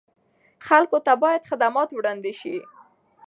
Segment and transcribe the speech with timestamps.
[0.67, 2.55] خلکو ته باید خدمات وړاندې شي.